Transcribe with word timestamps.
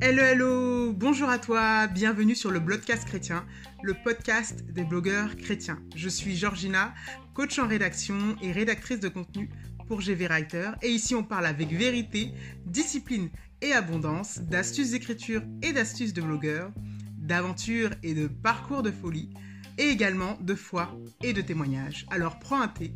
Hello, 0.00 0.22
hello, 0.22 0.92
bonjour 0.94 1.28
à 1.28 1.38
toi, 1.38 1.86
bienvenue 1.86 2.34
sur 2.34 2.50
le 2.50 2.60
Blogcast 2.60 3.04
chrétien, 3.04 3.44
le 3.82 3.92
podcast 3.92 4.64
des 4.72 4.84
blogueurs 4.84 5.36
chrétiens. 5.36 5.78
Je 5.94 6.08
suis 6.08 6.34
Georgina, 6.34 6.94
coach 7.34 7.58
en 7.58 7.68
rédaction 7.68 8.36
et 8.40 8.52
rédactrice 8.52 9.00
de 9.00 9.08
contenu 9.08 9.50
pour 9.86 10.00
GV 10.00 10.28
Writer. 10.28 10.70
Et 10.80 10.88
ici, 10.88 11.14
on 11.14 11.24
parle 11.24 11.44
avec 11.44 11.74
vérité, 11.74 12.32
discipline 12.64 13.28
et 13.60 13.74
abondance, 13.74 14.38
d'astuces 14.38 14.92
d'écriture 14.92 15.42
et 15.60 15.74
d'astuces 15.74 16.14
de 16.14 16.22
blogueurs, 16.22 16.72
d'aventures 17.18 17.90
et 18.02 18.14
de 18.14 18.28
parcours 18.28 18.82
de 18.82 18.90
folie, 18.90 19.28
et 19.76 19.90
également 19.90 20.38
de 20.40 20.54
foi 20.54 20.98
et 21.22 21.34
de 21.34 21.42
témoignages. 21.42 22.06
Alors 22.10 22.38
prends 22.38 22.62
un 22.62 22.68
thé, 22.68 22.94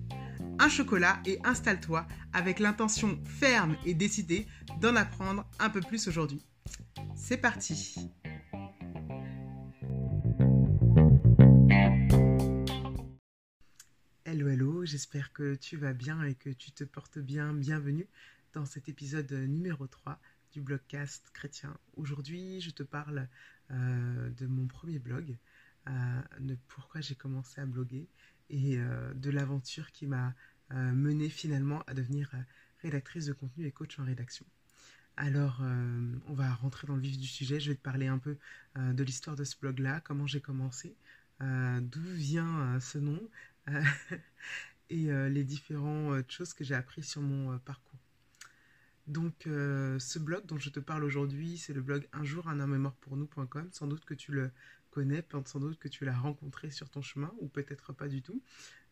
un 0.58 0.68
chocolat 0.68 1.20
et 1.26 1.38
installe-toi 1.44 2.06
avec 2.32 2.58
l'intention 2.58 3.18
ferme 3.24 3.76
et 3.84 3.94
décidée 3.94 4.46
d'en 4.80 4.96
apprendre 4.96 5.48
un 5.58 5.70
peu 5.70 5.80
plus 5.80 6.08
aujourd'hui. 6.08 6.44
C'est 7.14 7.36
parti 7.36 8.10
Hello 14.24 14.48
hello, 14.48 14.84
j'espère 14.84 15.32
que 15.32 15.54
tu 15.54 15.76
vas 15.76 15.92
bien 15.92 16.22
et 16.22 16.34
que 16.34 16.50
tu 16.50 16.72
te 16.72 16.84
portes 16.84 17.18
bien. 17.18 17.52
Bienvenue 17.52 18.08
dans 18.54 18.64
cet 18.64 18.88
épisode 18.88 19.32
numéro 19.32 19.86
3 19.86 20.18
du 20.52 20.60
blogcast 20.60 21.30
chrétien. 21.32 21.76
Aujourd'hui, 21.96 22.60
je 22.60 22.70
te 22.70 22.82
parle 22.82 23.28
euh, 23.70 24.30
de 24.30 24.46
mon 24.46 24.66
premier 24.66 24.98
blog, 24.98 25.36
de 25.86 26.56
pourquoi 26.68 27.00
j'ai 27.00 27.14
commencé 27.14 27.60
à 27.60 27.66
bloguer 27.66 28.08
et 28.50 28.78
euh, 28.78 29.12
de 29.14 29.30
l'aventure 29.30 29.92
qui 29.92 30.06
m'a 30.06 30.34
mené 30.70 31.28
finalement 31.28 31.82
à 31.86 31.92
devenir 31.92 32.30
rédactrice 32.80 33.26
de 33.26 33.34
contenu 33.34 33.66
et 33.66 33.72
coach 33.72 33.98
en 33.98 34.04
rédaction. 34.06 34.46
Alors, 35.18 35.60
on 36.28 36.32
va 36.32 36.50
rentrer 36.54 36.86
dans 36.86 36.96
le 36.96 37.02
vif 37.02 37.18
du 37.18 37.26
sujet. 37.26 37.60
Je 37.60 37.72
vais 37.72 37.76
te 37.76 37.82
parler 37.82 38.06
un 38.06 38.16
peu 38.16 38.38
de 38.76 39.04
l'histoire 39.04 39.36
de 39.36 39.44
ce 39.44 39.54
blog-là, 39.60 40.00
comment 40.00 40.26
j'ai 40.26 40.40
commencé, 40.40 40.96
d'où 41.40 42.00
vient 42.00 42.80
ce 42.80 42.96
nom 42.96 43.20
et 44.88 45.12
les 45.28 45.44
différentes 45.44 46.30
choses 46.30 46.54
que 46.54 46.64
j'ai 46.64 46.74
apprises 46.74 47.04
sur 47.04 47.20
mon 47.20 47.58
parcours. 47.58 48.00
Donc, 49.06 49.46
euh, 49.46 49.98
ce 49.98 50.18
blog 50.18 50.46
dont 50.46 50.58
je 50.58 50.70
te 50.70 50.80
parle 50.80 51.04
aujourd'hui, 51.04 51.58
c'est 51.58 51.72
le 51.72 51.82
blog 51.82 52.06
un 52.12 52.24
jour 52.24 52.48
un 52.48 52.60
homme 52.60 52.74
est 52.74 52.78
mort 52.78 52.94
pour 52.94 53.16
nous.com. 53.16 53.68
Sans 53.72 53.86
doute 53.86 54.04
que 54.04 54.14
tu 54.14 54.32
le 54.32 54.50
connais, 54.92 55.24
sans 55.46 55.60
doute 55.60 55.78
que 55.78 55.88
tu 55.88 56.04
l'as 56.04 56.16
rencontré 56.18 56.70
sur 56.70 56.90
ton 56.90 57.02
chemin, 57.02 57.32
ou 57.40 57.48
peut-être 57.48 57.92
pas 57.92 58.08
du 58.08 58.22
tout. 58.22 58.42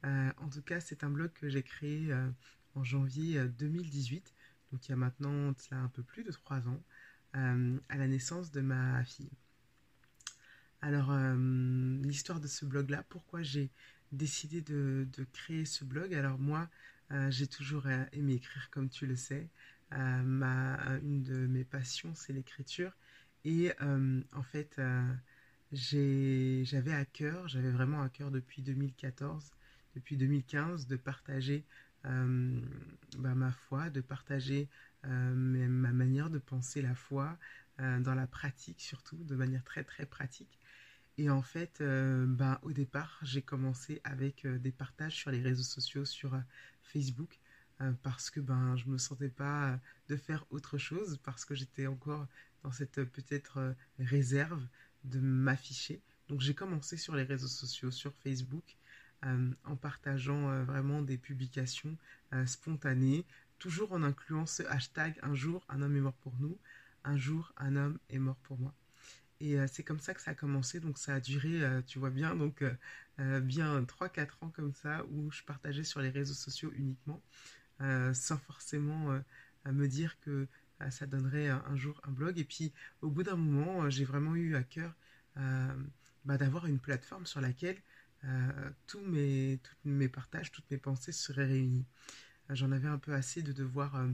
Euh, 0.05 0.31
en 0.39 0.49
tout 0.49 0.63
cas, 0.63 0.81
c'est 0.81 1.05
un 1.05 1.11
blog 1.11 1.33
que 1.33 1.49
j'ai 1.49 1.63
créé 1.63 2.11
euh, 2.13 2.29
en 2.75 2.85
janvier 2.85 3.45
2018, 3.47 4.35
donc 4.73 4.89
il 4.89 4.91
y 4.91 4.95
a 4.95 4.97
maintenant 4.97 5.53
cela 5.59 5.81
un 5.81 5.89
peu 5.89 6.03
plus 6.03 6.25
de 6.25 6.33
trois 6.33 6.69
ans, 6.69 6.83
à 7.33 7.97
la 7.97 8.09
naissance 8.09 8.51
de 8.51 8.61
ma 8.61 9.05
fille. 9.05 9.31
Alors, 10.81 11.13
l'histoire 12.03 12.41
de 12.41 12.49
ce 12.49 12.65
blog-là, 12.65 13.05
pourquoi 13.09 13.43
j'ai 13.43 13.71
décidé 14.11 14.63
de, 14.63 15.07
de, 15.17 15.25
créer 15.33 15.65
ce 15.65 15.85
blog? 15.85 16.13
Alors 16.13 16.39
moi, 16.41 16.69
j'ai 17.29 17.47
toujours 17.47 17.87
aimé 18.13 18.35
écrire, 18.35 18.69
comme 18.71 18.89
tu 18.89 19.07
le 19.07 19.15
sais. 19.15 19.49
Euh, 19.93 20.23
ma, 20.23 20.79
une 21.03 21.23
de 21.23 21.47
mes 21.47 21.65
passions, 21.65 22.15
c'est 22.15 22.33
l'écriture. 22.33 22.93
Et 23.45 23.73
euh, 23.83 24.23
en 24.33 24.43
fait, 24.43 24.77
euh, 24.79 25.03
j'avais 25.73 26.93
à 26.93 27.05
cœur, 27.05 27.49
j'avais 27.49 27.71
vraiment 27.71 28.03
à 28.03 28.09
cœur 28.09 28.31
depuis 28.31 28.63
2014, 28.63 29.51
depuis 29.95 30.17
2015, 30.17 30.87
de 30.87 30.97
partager 30.97 31.65
bah, 32.05 33.35
ma 33.35 33.53
foi, 33.53 33.91
de 33.91 34.01
partager 34.01 34.69
ma 35.05 35.93
manière 35.93 36.31
de 36.31 36.39
penser 36.39 36.83
la 36.83 36.95
foi 36.95 37.39
dans 37.79 38.15
la 38.15 38.27
pratique 38.27 38.81
surtout, 38.81 39.23
de 39.25 39.37
manière 39.37 39.65
très 39.65 39.85
très 39.85 40.07
pratique. 40.07 40.59
Et 41.19 41.29
en 41.31 41.43
fait, 41.43 41.83
bah, 41.83 42.59
au 42.63 42.73
départ, 42.73 43.19
j'ai 43.23 43.43
commencé 43.43 44.01
avec 44.05 44.47
des 44.47 44.73
partages 44.73 45.15
sur 45.15 45.31
les 45.31 45.43
réseaux 45.43 45.63
sociaux, 45.63 46.05
sur 46.05 46.41
Facebook, 46.83 47.39
euh, 47.83 47.93
parce 48.03 48.31
que 48.31 48.41
ben 48.41 48.77
je 48.77 48.87
me 48.87 48.99
sentais 48.99 49.31
pas 49.31 49.79
de 50.09 50.17
faire 50.17 50.45
autre 50.51 50.77
chose 50.77 51.19
parce 51.23 51.45
que 51.45 51.55
j'étais 51.55 51.87
encore 51.87 52.27
dans 52.63 52.73
cette 52.73 52.99
euh, 52.99 53.07
peut-être 53.07 53.57
euh, 53.59 53.73
réserve 53.99 54.67
de 55.05 55.21
m'afficher. 55.21 56.03
Donc 56.29 56.41
j'ai 56.41 56.55
commencé 56.55 56.97
sur 56.97 57.15
les 57.15 57.23
réseaux 57.23 57.49
sociaux, 57.49 57.91
sur 57.91 58.13
Facebook, 58.23 58.77
en 59.65 59.77
partageant 59.77 60.65
vraiment 60.65 61.03
des 61.03 61.19
publications 61.19 61.99
spontanées, 62.47 63.27
toujours 63.59 63.93
en 63.93 64.03
incluant 64.03 64.47
ce 64.47 64.63
hashtag 64.63 65.19
un 65.23 65.35
jour 65.35 65.63
un 65.69 65.83
homme 65.83 65.95
est 65.95 66.01
mort 66.01 66.15
pour 66.15 66.35
nous, 66.39 66.59
un 67.05 67.19
jour 67.19 67.53
un 67.59 67.77
homme 67.77 67.99
est 68.09 68.19
mort 68.19 68.39
pour 68.45 68.59
moi. 68.59 68.73
Et 69.41 69.57
c'est 69.67 69.83
comme 69.83 70.01
ça 70.01 70.15
que 70.15 70.23
ça 70.23 70.31
a 70.31 70.35
commencé, 70.35 70.81
donc 70.81 70.97
ça 70.97 71.17
a 71.17 71.21
duré, 71.21 71.61
tu 71.87 71.99
vois 71.99 72.11
bien, 72.11 72.35
donc 72.35 72.65
bien 73.19 73.83
3-4 73.83 74.29
ans 74.41 74.51
comme 74.51 74.73
ça, 74.73 75.05
où 75.11 75.31
je 75.31 75.43
partageais 75.43 75.85
sur 75.85 76.01
les 76.01 76.11
réseaux 76.11 76.33
sociaux 76.33 76.73
uniquement. 76.75 77.21
Euh, 77.83 78.13
sans 78.13 78.37
forcément 78.37 79.11
euh, 79.11 79.73
me 79.73 79.87
dire 79.87 80.19
que 80.21 80.31
euh, 80.31 80.49
ça 80.91 81.07
donnerait 81.07 81.49
un, 81.49 81.77
jour 81.77 82.01
un 82.05 82.11
blog. 82.11 82.39
Et 82.39 82.45
puis 82.45 82.73
au 83.03 83.11
bout 83.11 83.23
d'un 83.23 83.37
moment, 83.37 83.91
j'ai 83.91 84.05
vraiment 84.05 84.35
eu 84.35 84.57
à 84.57 84.63
cœur 84.63 84.95
bah, 86.25 86.39
d'avoir 86.39 86.67
une 86.67 86.79
plateforme 86.79 87.27
sur 87.27 87.41
laquelle 87.41 87.77
tous 88.87 89.01
mes, 89.01 89.59
mes 89.85 90.09
partages, 90.09 90.53
toutes 90.53 90.71
mes 90.71 90.79
pensées 90.79 91.13
seraient 91.13 91.47
réunies. 91.47 91.85
J'en 92.51 92.73
avais 92.73 92.89
un 92.89 92.99
peu 92.99 93.15
assez 93.15 93.43
de 93.43 93.53
devoir 93.53 94.07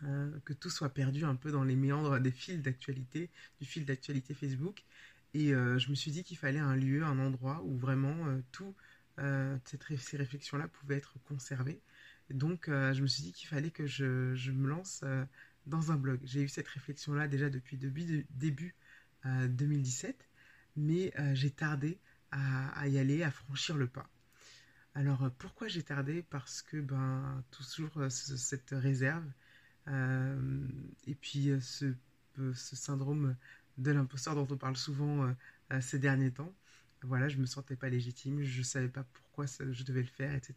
que 0.00 0.52
tout 0.52 0.70
soit 0.70 0.90
perdu 0.90 1.24
un 1.24 1.34
peu 1.34 1.52
dans 1.52 1.64
les 1.64 1.76
méandres 1.76 2.20
des 2.20 2.32
fils 2.32 2.62
d'actualité, 2.62 3.30
du 3.60 3.66
fil 3.66 3.84
d'actualité 3.84 4.34
Facebook. 4.34 4.84
Et 5.34 5.50
je 5.50 5.90
me 5.90 5.94
suis 5.94 6.10
dit 6.10 6.24
qu'il 6.24 6.38
fallait 6.38 6.58
un 6.58 6.76
lieu, 6.76 7.04
un 7.04 7.18
endroit 7.18 7.62
où 7.64 7.76
vraiment 7.76 8.16
tout 8.52 8.74
ces 9.64 10.16
réflexions-là 10.16 10.68
pouvaient 10.68 10.96
être 10.96 11.18
conservées. 11.24 11.80
Donc, 12.30 12.68
euh, 12.68 12.94
je 12.94 13.02
me 13.02 13.06
suis 13.06 13.22
dit 13.22 13.32
qu'il 13.32 13.48
fallait 13.48 13.70
que 13.70 13.86
je, 13.86 14.50
me 14.50 14.68
lance 14.68 15.00
euh, 15.04 15.24
dans 15.66 15.92
un 15.92 15.96
blog. 15.96 16.20
J'ai 16.24 16.42
eu 16.42 16.48
cette 16.48 16.68
réflexion-là 16.68 17.28
déjà 17.28 17.50
depuis 17.50 17.76
début, 17.76 18.26
début 18.30 18.74
2017, 19.24 20.16
euh, 20.16 20.24
mais 20.76 21.12
j'ai 21.34 21.50
tardé 21.50 21.98
à, 22.30 22.86
y 22.88 22.98
aller, 22.98 23.22
à 23.22 23.30
franchir 23.30 23.76
le 23.76 23.86
pas. 23.86 24.08
Alors, 24.94 25.30
pourquoi 25.38 25.68
j'ai 25.68 25.82
tardé? 25.82 26.22
Parce 26.22 26.62
que, 26.62 26.78
ben, 26.78 27.44
toujours 27.50 27.90
cette 28.08 28.70
réserve 28.70 29.24
et 31.06 31.14
puis 31.14 31.50
ce, 31.60 31.92
ce, 32.36 32.76
syndrome 32.76 33.36
de 33.78 33.90
l'imposteur 33.90 34.34
dont 34.34 34.46
on 34.50 34.56
parle 34.56 34.76
souvent 34.76 35.34
ces 35.80 35.98
derniers 35.98 36.30
temps 36.30 36.54
voilà, 37.02 37.28
je 37.28 37.38
me 37.38 37.46
sentais 37.46 37.76
pas 37.76 37.88
légitime, 37.88 38.42
je 38.42 38.62
savais 38.62 38.88
pas 38.88 39.04
pourquoi 39.04 39.29
je 39.46 39.84
devais 39.84 40.02
le 40.02 40.08
faire, 40.08 40.34
etc. 40.34 40.54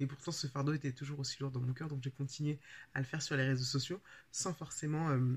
Mais 0.00 0.06
pourtant, 0.06 0.32
ce 0.32 0.46
fardeau 0.46 0.72
était 0.72 0.92
toujours 0.92 1.18
aussi 1.20 1.38
lourd 1.40 1.50
dans 1.50 1.60
mon 1.60 1.72
cœur, 1.72 1.88
donc 1.88 2.02
j'ai 2.02 2.10
continué 2.10 2.58
à 2.94 2.98
le 2.98 3.04
faire 3.04 3.22
sur 3.22 3.36
les 3.36 3.44
réseaux 3.44 3.64
sociaux 3.64 4.00
sans 4.32 4.54
forcément 4.54 5.10
euh, 5.10 5.36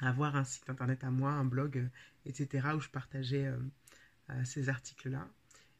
avoir 0.00 0.36
un 0.36 0.44
site 0.44 0.68
internet 0.70 1.04
à 1.04 1.10
moi, 1.10 1.30
un 1.30 1.44
blog, 1.44 1.78
euh, 1.78 1.88
etc., 2.26 2.68
où 2.74 2.80
je 2.80 2.88
partageais 2.88 3.46
euh, 3.46 4.44
ces 4.44 4.68
articles-là. 4.68 5.28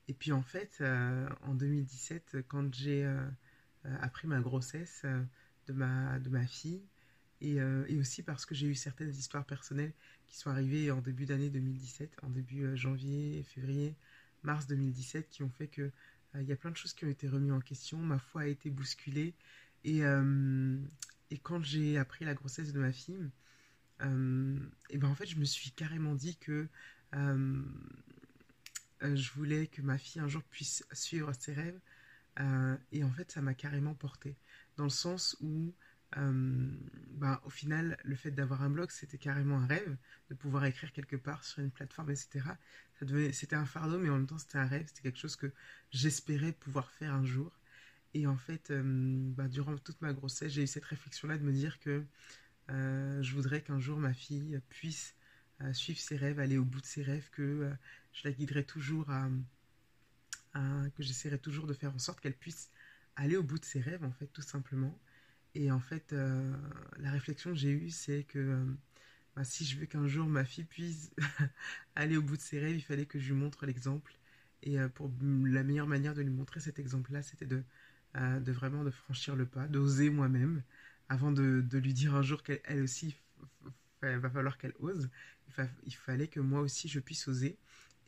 Et 0.08 0.14
puis 0.14 0.32
en 0.32 0.42
fait, 0.42 0.82
en 1.42 1.54
2017, 1.54 2.38
quand 2.48 2.74
j'ai 2.74 3.06
appris 4.00 4.26
ma 4.26 4.40
grossesse 4.40 5.04
de, 5.66 5.72
ma, 5.74 6.18
de 6.18 6.30
ma 6.30 6.46
fille, 6.46 6.80
et, 7.42 7.56
et 7.56 7.96
aussi 7.98 8.22
parce 8.22 8.46
que 8.46 8.54
j'ai 8.54 8.68
eu 8.68 8.74
certaines 8.74 9.10
histoires 9.10 9.44
personnelles 9.44 9.92
qui 10.28 10.36
sont 10.36 10.50
arrivés 10.50 10.90
en 10.90 11.00
début 11.00 11.24
d'année 11.24 11.48
2017, 11.48 12.10
en 12.22 12.28
début 12.28 12.64
euh, 12.64 12.76
janvier, 12.76 13.42
février, 13.42 13.96
mars 14.42 14.66
2017, 14.66 15.28
qui 15.30 15.42
ont 15.42 15.50
fait 15.50 15.68
que 15.68 15.82
euh, 15.82 15.92
il 16.34 16.44
y 16.44 16.52
a 16.52 16.56
plein 16.56 16.70
de 16.70 16.76
choses 16.76 16.92
qui 16.92 17.04
ont 17.04 17.08
été 17.08 17.28
remises 17.28 17.52
en 17.52 17.60
question. 17.60 17.98
Ma 17.98 18.18
foi 18.18 18.42
a 18.42 18.46
été 18.46 18.70
bousculée. 18.70 19.34
Et, 19.84 20.04
euh, 20.04 20.78
et 21.30 21.38
quand 21.38 21.62
j'ai 21.62 21.98
appris 21.98 22.24
la 22.24 22.34
grossesse 22.34 22.72
de 22.72 22.80
ma 22.80 22.92
fille, 22.92 23.30
et 24.00 24.98
ben 24.98 25.08
en 25.08 25.14
fait, 25.16 25.26
je 25.26 25.36
me 25.38 25.44
suis 25.44 25.72
carrément 25.72 26.14
dit 26.14 26.36
que 26.36 26.68
je 29.02 29.32
voulais 29.32 29.66
que 29.66 29.82
ma 29.82 29.98
fille 29.98 30.20
un 30.20 30.28
jour 30.28 30.42
puisse 30.44 30.84
suivre 30.92 31.32
ses 31.32 31.52
rêves. 31.52 31.80
et 32.92 33.02
en 33.02 33.10
fait, 33.10 33.32
ça 33.32 33.42
m'a 33.42 33.54
carrément 33.54 33.94
porté. 33.94 34.36
Dans 34.76 34.84
le 34.84 34.90
sens 34.90 35.36
où 35.40 35.74
euh, 36.16 36.70
bah, 37.10 37.40
au 37.44 37.50
final, 37.50 37.98
le 38.04 38.16
fait 38.16 38.30
d'avoir 38.30 38.62
un 38.62 38.70
blog, 38.70 38.90
c'était 38.90 39.18
carrément 39.18 39.58
un 39.58 39.66
rêve, 39.66 39.96
de 40.30 40.34
pouvoir 40.34 40.64
écrire 40.64 40.92
quelque 40.92 41.16
part 41.16 41.44
sur 41.44 41.60
une 41.62 41.70
plateforme, 41.70 42.10
etc. 42.10 42.40
C'était 43.32 43.56
un 43.56 43.66
fardeau, 43.66 43.98
mais 43.98 44.08
en 44.08 44.16
même 44.16 44.26
temps, 44.26 44.38
c'était 44.38 44.58
un 44.58 44.66
rêve, 44.66 44.86
c'était 44.88 45.02
quelque 45.02 45.18
chose 45.18 45.36
que 45.36 45.52
j'espérais 45.90 46.52
pouvoir 46.52 46.90
faire 46.90 47.12
un 47.14 47.24
jour. 47.24 47.52
Et 48.14 48.26
en 48.26 48.36
fait, 48.36 48.70
euh, 48.70 48.82
bah, 49.36 49.48
durant 49.48 49.76
toute 49.76 50.00
ma 50.00 50.12
grossesse, 50.12 50.52
j'ai 50.52 50.62
eu 50.62 50.66
cette 50.66 50.84
réflexion-là 50.84 51.38
de 51.38 51.44
me 51.44 51.52
dire 51.52 51.78
que 51.80 52.04
euh, 52.70 53.22
je 53.22 53.34
voudrais 53.34 53.62
qu'un 53.62 53.78
jour 53.80 53.98
ma 53.98 54.14
fille 54.14 54.60
puisse 54.68 55.14
suivre 55.72 55.98
ses 55.98 56.16
rêves, 56.16 56.38
aller 56.38 56.56
au 56.56 56.64
bout 56.64 56.80
de 56.80 56.86
ses 56.86 57.02
rêves, 57.02 57.30
que 57.30 57.68
je 58.12 58.28
la 58.28 58.32
guiderai 58.32 58.64
toujours 58.64 59.10
à, 59.10 59.28
que 60.96 61.02
j'essaierai 61.02 61.38
toujours 61.38 61.66
de 61.66 61.74
faire 61.74 61.92
en 61.92 61.98
sorte 61.98 62.20
qu'elle 62.20 62.36
puisse 62.36 62.70
aller 63.16 63.36
au 63.36 63.42
bout 63.42 63.58
de 63.58 63.64
ses 63.64 63.80
rêves, 63.80 64.04
en 64.04 64.12
fait, 64.12 64.28
tout 64.28 64.42
simplement. 64.42 64.96
Et 65.58 65.72
en 65.72 65.80
fait, 65.80 66.14
la 66.98 67.10
réflexion 67.10 67.50
que 67.50 67.56
j'ai 67.56 67.72
eue, 67.72 67.90
c'est 67.90 68.22
que 68.22 68.64
bah, 69.34 69.42
si 69.42 69.64
je 69.64 69.76
veux 69.76 69.86
qu'un 69.86 70.06
jour 70.06 70.28
ma 70.28 70.44
fille 70.44 70.62
puisse 70.62 71.10
aller 71.96 72.16
au 72.16 72.22
bout 72.22 72.36
de 72.36 72.42
ses 72.42 72.60
rêves, 72.60 72.76
il 72.76 72.82
fallait 72.82 73.06
que 73.06 73.18
je 73.18 73.32
lui 73.34 73.40
montre 73.40 73.66
l'exemple. 73.66 74.14
Et 74.62 74.78
pour 74.94 75.10
la 75.20 75.64
meilleure 75.64 75.88
manière 75.88 76.14
de 76.14 76.22
lui 76.22 76.30
montrer 76.30 76.60
cet 76.60 76.78
exemple-là, 76.78 77.22
c'était 77.22 77.44
de, 77.44 77.64
vraiment 78.52 78.84
de 78.84 78.90
franchir 78.92 79.34
le 79.34 79.46
pas, 79.46 79.66
d'oser 79.66 80.10
moi-même, 80.10 80.62
avant 81.08 81.32
de, 81.32 81.64
lui 81.72 81.92
dire 81.92 82.14
un 82.14 82.22
jour 82.22 82.44
qu'elle 82.44 82.80
aussi, 82.80 83.16
il 84.04 84.08
va 84.10 84.30
falloir 84.30 84.58
qu'elle 84.58 84.74
ose. 84.78 85.10
Il, 85.86 85.94
fallait 85.94 86.28
que 86.28 86.38
moi 86.38 86.60
aussi 86.60 86.86
je 86.86 87.00
puisse 87.00 87.26
oser 87.26 87.58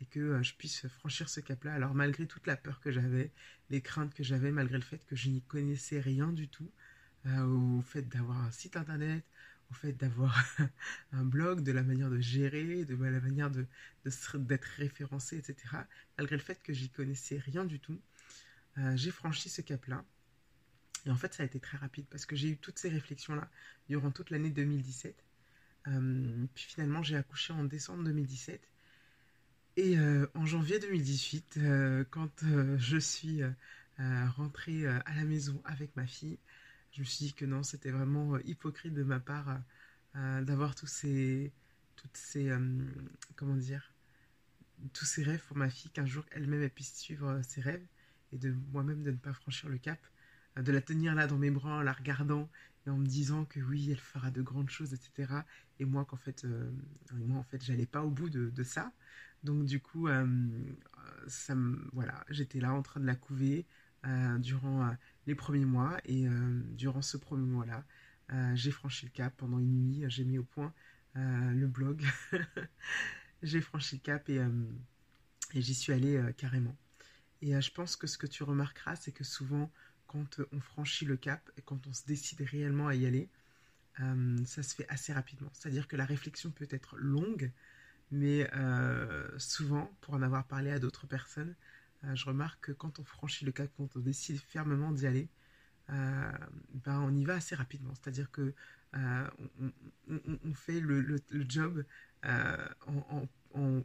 et 0.00 0.06
que 0.06 0.20
euh, 0.20 0.42
je 0.42 0.54
puisse 0.54 0.86
franchir 0.86 1.28
ce 1.28 1.40
cap-là. 1.40 1.74
Alors 1.74 1.94
malgré 1.94 2.26
toute 2.26 2.46
la 2.46 2.56
peur 2.56 2.80
que 2.80 2.92
j'avais, 2.92 3.32
les 3.70 3.80
craintes 3.80 4.14
que 4.14 4.22
j'avais, 4.22 4.52
malgré 4.52 4.76
le 4.76 4.84
fait 4.84 5.04
que 5.06 5.16
je 5.16 5.30
n'y 5.30 5.42
connaissais 5.42 5.98
rien 5.98 6.32
du 6.32 6.48
tout, 6.48 6.64
euh, 6.64 6.79
au 7.26 7.82
fait 7.82 8.02
d'avoir 8.02 8.38
un 8.38 8.50
site 8.50 8.76
internet, 8.76 9.24
au 9.70 9.74
fait 9.74 9.92
d'avoir 9.92 10.42
un 11.12 11.24
blog, 11.24 11.62
de 11.62 11.72
la 11.72 11.82
manière 11.82 12.10
de 12.10 12.20
gérer, 12.20 12.84
de 12.84 12.94
la 12.94 13.20
manière 13.20 13.50
d'être 13.50 14.68
référencé, 14.76 15.36
etc. 15.36 15.56
Malgré 16.18 16.36
le 16.36 16.42
fait 16.42 16.62
que 16.62 16.72
j'y 16.72 16.88
connaissais 16.88 17.38
rien 17.38 17.64
du 17.64 17.78
tout, 17.78 18.00
euh, 18.78 18.96
j'ai 18.96 19.10
franchi 19.10 19.48
ce 19.48 19.60
cap-là. 19.60 20.04
Et 21.06 21.10
en 21.10 21.16
fait, 21.16 21.34
ça 21.34 21.42
a 21.42 21.46
été 21.46 21.60
très 21.60 21.78
rapide 21.78 22.06
parce 22.10 22.26
que 22.26 22.36
j'ai 22.36 22.50
eu 22.50 22.56
toutes 22.56 22.78
ces 22.78 22.88
réflexions-là 22.88 23.48
durant 23.88 24.10
toute 24.10 24.30
l'année 24.30 24.50
2017. 24.50 25.14
Euh, 25.88 26.46
puis 26.54 26.64
finalement, 26.64 27.02
j'ai 27.02 27.16
accouché 27.16 27.52
en 27.52 27.64
décembre 27.64 28.04
2017. 28.04 28.60
Et 29.76 29.98
euh, 29.98 30.26
en 30.34 30.44
janvier 30.46 30.78
2018, 30.78 31.54
euh, 31.56 32.04
quand 32.10 32.44
je 32.76 32.98
suis 32.98 33.42
rentrée 34.36 34.86
à 34.86 35.14
la 35.14 35.24
maison 35.24 35.60
avec 35.66 35.94
ma 35.94 36.06
fille, 36.06 36.38
je 36.92 37.00
me 37.00 37.04
suis 37.04 37.26
dit 37.26 37.34
que 37.34 37.44
non, 37.44 37.62
c'était 37.62 37.90
vraiment 37.90 38.38
hypocrite 38.40 38.94
de 38.94 39.02
ma 39.02 39.20
part 39.20 39.60
d'avoir 40.14 40.74
tous 40.74 40.88
ces, 40.88 41.52
toutes 41.96 42.16
ces, 42.16 42.50
comment 43.36 43.56
dire, 43.56 43.94
tous 44.92 45.04
ces 45.04 45.22
rêves 45.22 45.42
pour 45.46 45.56
ma 45.56 45.70
fille, 45.70 45.90
qu'un 45.90 46.06
jour 46.06 46.24
elle-même 46.32 46.62
elle 46.62 46.70
puisse 46.70 46.94
suivre 46.94 47.40
ses 47.42 47.60
rêves 47.60 47.86
et 48.32 48.38
de 48.38 48.54
moi-même 48.72 49.02
de 49.02 49.10
ne 49.10 49.16
pas 49.16 49.32
franchir 49.32 49.68
le 49.68 49.78
cap, 49.78 49.98
de 50.56 50.72
la 50.72 50.80
tenir 50.80 51.14
là 51.14 51.26
dans 51.26 51.38
mes 51.38 51.50
bras 51.50 51.78
en 51.78 51.82
la 51.82 51.92
regardant 51.92 52.48
et 52.86 52.90
en 52.90 52.96
me 52.96 53.06
disant 53.06 53.44
que 53.44 53.60
oui, 53.60 53.90
elle 53.90 53.98
fera 53.98 54.30
de 54.30 54.42
grandes 54.42 54.70
choses, 54.70 54.94
etc. 54.94 55.44
Et 55.78 55.84
moi, 55.84 56.04
qu'en 56.04 56.16
fait, 56.16 56.44
euh, 56.44 56.70
moi, 57.12 57.38
en 57.38 57.42
fait, 57.44 57.62
j'allais 57.62 57.86
pas 57.86 58.02
au 58.02 58.10
bout 58.10 58.30
de, 58.30 58.62
ça. 58.62 58.92
Donc, 59.42 59.64
du 59.64 59.80
coup, 59.80 60.08
euh, 60.08 60.26
ça 61.26 61.54
voilà, 61.92 62.24
j'étais 62.30 62.60
là 62.60 62.72
en 62.72 62.82
train 62.82 63.00
de 63.00 63.06
la 63.06 63.16
couver 63.16 63.60
euh, 63.60 63.62
durant 64.38 64.94
les 65.26 65.34
premiers 65.34 65.64
mois. 65.64 65.98
Et 66.04 66.26
durant 66.72 67.02
ce 67.02 67.16
premier 67.16 67.46
mois-là, 67.46 67.84
j'ai 68.54 68.70
franchi 68.70 69.06
le 69.06 69.10
cap 69.10 69.34
pendant 69.36 69.58
une 69.58 69.88
nuit. 69.88 70.04
J'ai 70.08 70.24
mis 70.24 70.38
au 70.38 70.44
point 70.44 70.72
le 71.14 71.66
blog. 71.66 72.04
j'ai 73.42 73.60
franchi 73.60 73.96
le 73.96 74.00
cap 74.00 74.28
et, 74.28 74.40
j'y 75.54 75.74
suis 75.74 75.92
allée 75.92 76.20
carrément. 76.36 76.76
Et 77.42 77.60
je 77.60 77.72
pense 77.72 77.96
que 77.96 78.06
ce 78.06 78.18
que 78.18 78.26
tu 78.26 78.42
remarqueras, 78.42 78.96
c'est 78.96 79.12
que 79.12 79.24
souvent, 79.24 79.70
quand 80.06 80.40
on 80.52 80.60
franchit 80.60 81.04
le 81.04 81.16
cap 81.16 81.50
et 81.56 81.62
quand 81.62 81.86
on 81.86 81.92
se 81.92 82.04
décide 82.04 82.40
réellement 82.42 82.88
à 82.88 82.94
y 82.94 83.06
aller, 83.06 83.28
euh, 84.00 84.36
ça 84.44 84.62
se 84.62 84.74
fait 84.74 84.86
assez 84.88 85.12
rapidement. 85.12 85.50
C'est-à-dire 85.52 85.88
que 85.88 85.96
la 85.96 86.04
réflexion 86.04 86.50
peut 86.50 86.68
être 86.70 86.96
longue, 86.96 87.50
mais 88.10 88.48
euh, 88.54 89.28
souvent, 89.38 89.90
pour 90.00 90.14
en 90.14 90.22
avoir 90.22 90.46
parlé 90.46 90.70
à 90.70 90.78
d'autres 90.78 91.06
personnes, 91.06 91.50
euh, 91.50 91.54
je 92.14 92.24
remarque 92.24 92.66
que 92.66 92.72
quand 92.72 92.98
on 92.98 93.04
franchit 93.04 93.44
le 93.44 93.52
cap, 93.52 93.70
quand 93.76 93.96
on 93.96 94.00
décide 94.00 94.38
fermement 94.38 94.92
d'y 94.92 95.06
aller, 95.06 95.28
ben 95.88 97.00
on 97.00 97.14
y 97.14 97.24
va 97.24 97.34
assez 97.34 97.54
rapidement. 97.54 97.92
C'est-à-dire 97.94 98.30
que 98.30 98.54
on, 98.94 100.54
fait 100.54 100.80
le, 100.80 101.20
job 101.48 101.84
en, 102.24 103.28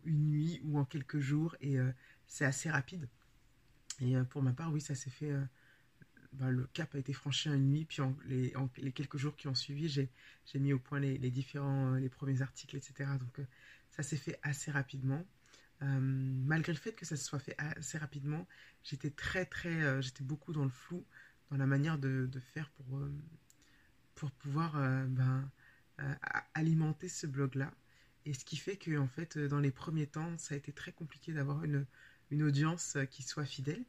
une 0.06 0.30
nuit 0.30 0.62
ou 0.64 0.80
en 0.80 0.86
quelques 0.86 1.20
jours 1.20 1.56
et 1.62 1.78
c'est 2.28 2.46
assez 2.46 2.70
rapide. 2.70 3.10
Et 4.02 4.16
pour 4.30 4.42
ma 4.42 4.54
part, 4.54 4.72
oui, 4.72 4.82
ça 4.82 4.96
s'est 4.96 5.10
fait 5.10 5.34
bah, 6.38 6.52
le 6.52 6.68
cap 6.74 6.94
a 6.96 6.98
été 6.98 7.14
franchi 7.14 7.50
en 7.50 7.54
une 7.54 7.70
nuit, 7.70 7.86
puis 7.86 8.02
en 8.02 8.16
les, 8.26 8.52
quelques 8.94 9.18
jours 9.18 9.36
qui 9.36 9.48
ont 9.48 9.56
suivi, 9.56 9.88
j'ai 9.88 10.10
mis 10.60 10.74
au 10.74 10.80
point 10.80 11.00
les, 11.00 11.18
différents, 11.32 11.94
euh, 11.94 12.00
les 12.00 12.10
premiers 12.10 12.42
articles, 12.42 12.76
etc. 12.76 13.10
Donc 13.20 13.40
euh, 13.40 13.46
ça 13.92 14.04
s'est 14.04 14.18
fait 14.18 14.38
assez 14.44 14.72
rapidement. 14.72 15.24
Euh, 15.82 16.00
malgré 16.00 16.72
le 16.72 16.80
fait 16.80 16.94
que 16.94 17.06
ça 17.06 17.16
se 17.18 17.24
soit 17.24 17.40
fait 17.40 17.56
assez 17.58 17.98
rapidement, 17.98 18.48
j'étais 18.84 19.12
très 19.12 19.46
très, 19.46 20.02
j'étais 20.02 20.24
beaucoup 20.24 20.54
dans 20.54 20.64
le 20.64 20.70
flou, 20.70 21.06
dans 21.52 21.58
la 21.58 21.66
manière 21.66 21.98
de, 21.98 22.30
faire 22.54 22.70
pour, 22.72 23.00
pour 24.16 24.32
pouvoir 24.32 24.74
ben, 25.08 25.50
alimenter 26.54 27.10
ce 27.10 27.28
blog-là. 27.28 27.72
Et 28.26 28.34
ce 28.34 28.46
qui 28.46 28.58
fait 28.58 28.78
que 28.78 28.98
en 28.98 29.08
fait, 29.08 29.38
dans 29.38 29.60
les 29.60 29.72
premiers 29.72 30.08
temps, 30.08 30.38
ça 30.38 30.56
a 30.56 30.58
été 30.58 30.72
très 30.72 30.92
compliqué 30.92 31.34
d'avoir 31.34 31.64
une, 31.64 31.86
une 32.32 32.44
audience 32.44 32.98
qui 33.12 33.24
soit 33.24 33.46
fidèle 33.46 33.84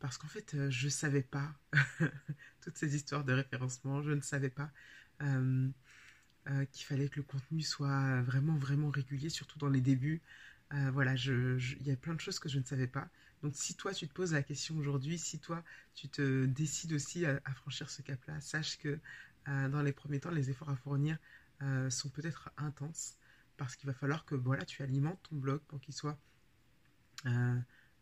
parce 0.00 0.16
qu'en 0.16 0.28
fait, 0.28 0.54
euh, 0.54 0.70
je 0.70 0.86
ne 0.86 0.90
savais 0.90 1.22
pas 1.22 1.54
toutes 2.62 2.76
ces 2.76 2.96
histoires 2.96 3.22
de 3.22 3.34
référencement, 3.34 4.02
je 4.02 4.12
ne 4.12 4.22
savais 4.22 4.48
pas 4.48 4.70
euh, 5.22 5.68
euh, 6.48 6.64
qu'il 6.64 6.86
fallait 6.86 7.08
que 7.08 7.16
le 7.16 7.22
contenu 7.22 7.60
soit 7.60 8.22
vraiment, 8.22 8.56
vraiment 8.56 8.88
régulier, 8.88 9.28
surtout 9.28 9.58
dans 9.58 9.68
les 9.68 9.82
débuts. 9.82 10.22
Voilà, 10.70 11.14
il 11.14 11.82
y 11.82 11.90
a 11.90 11.96
plein 11.96 12.14
de 12.14 12.20
choses 12.20 12.38
que 12.38 12.48
je 12.48 12.58
ne 12.58 12.64
savais 12.64 12.86
pas. 12.86 13.08
Donc 13.42 13.52
si 13.56 13.74
toi, 13.74 13.92
tu 13.92 14.06
te 14.06 14.12
poses 14.12 14.32
la 14.32 14.42
question 14.42 14.76
aujourd'hui, 14.76 15.18
si 15.18 15.38
toi, 15.38 15.64
tu 15.94 16.08
te 16.08 16.44
décides 16.46 16.92
aussi 16.92 17.26
à, 17.26 17.40
franchir 17.54 17.90
ce 17.90 18.02
cap-là, 18.02 18.40
sache 18.40 18.78
que 18.78 18.98
dans 19.46 19.82
les 19.82 19.92
premiers 19.92 20.20
temps, 20.20 20.30
les 20.30 20.50
efforts 20.50 20.70
à 20.70 20.76
fournir 20.76 21.18
sont 21.88 22.08
peut-être 22.10 22.50
intenses, 22.56 23.16
parce 23.56 23.76
qu'il 23.76 23.88
va 23.88 23.94
falloir 23.94 24.24
que 24.24 24.34
voilà, 24.36 24.64
tu 24.64 24.82
alimentes 24.82 25.20
ton 25.28 25.36
blog 25.36 25.60
pour 25.66 25.80
qu'il 25.80 25.94
soit... 25.94 26.18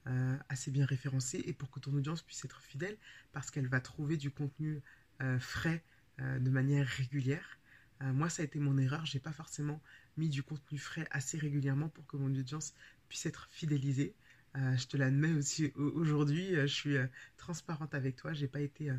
Euh, 0.09 0.37
assez 0.49 0.71
bien 0.71 0.87
référencé 0.87 1.43
et 1.45 1.53
pour 1.53 1.71
que 1.71 1.81
ton 1.81 1.93
audience 1.93 2.23
puisse 2.23 2.43
être 2.45 2.63
fidèle 2.63 2.97
parce 3.33 3.51
qu'elle 3.51 3.67
va 3.67 3.81
trouver 3.81 4.17
du 4.17 4.31
contenu 4.31 4.81
euh, 5.21 5.39
frais 5.39 5.85
euh, 6.21 6.39
de 6.39 6.49
manière 6.49 6.87
régulière. 6.87 7.58
Moi, 8.01 8.29
ça 8.29 8.43
a 8.43 8.45
été 8.45 8.59
mon 8.59 8.79
erreur. 8.79 9.05
J'ai 9.07 9.19
pas 9.19 9.33
forcément 9.33 9.81
mis 10.17 10.29
du 10.29 10.43
contenu 10.43 10.79
frais 10.79 11.07
assez 11.11 11.39
régulièrement 11.39 11.89
pour 11.89 12.07
que 12.07 12.17
mon 12.17 12.27
audience 12.27 12.75
puisse 13.09 13.27
être 13.27 13.49
fidélisée. 13.51 14.15
je 14.55 14.87
te 14.87 14.97
l'admets 14.97 15.33
aussi 15.33 15.73
aujourd'hui. 15.75 16.55
je 16.55 16.67
suis 16.67 16.97
transparente 17.37 17.95
avec 17.95 18.17
toi. 18.17 18.33
J'ai 18.33 18.49
pas 18.49 18.61
été 18.61 18.93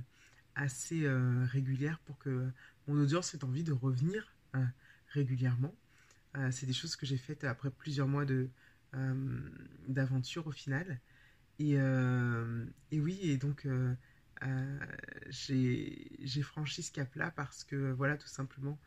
assez 0.55 1.07
régulière 1.51 1.99
pour 1.99 2.17
que 2.17 2.49
mon 2.87 3.01
audience 3.01 3.33
ait 3.33 3.43
envie 3.43 3.63
de 3.63 3.73
revenir 3.73 4.35
régulièrement. 5.13 5.73
c'est 6.51 6.65
des 6.65 6.73
choses 6.73 6.95
que 6.95 7.05
j'ai 7.05 7.17
faites 7.17 7.45
après 7.45 7.71
plusieurs 7.71 8.07
mois 8.07 8.25
de, 8.25 8.49
euh, 8.95 9.39
d'aventure 9.87 10.47
au 10.47 10.51
final. 10.51 10.99
Euh, 11.61 12.65
et, 12.91 12.99
oui, 12.99 13.19
et 13.21 13.37
donc 13.37 13.67
euh, 14.43 14.79
j'ai 15.29 16.41
franchi 16.41 16.83
ce 16.83 16.91
cap-là 16.91 17.31
parce 17.31 17.63
que, 17.63 17.91
voilà, 17.91 18.17
tout 18.17 18.27
simplement, 18.27 18.79